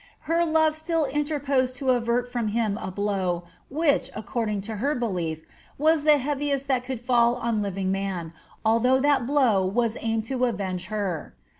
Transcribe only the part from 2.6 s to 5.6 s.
a blow, which, according to her belief,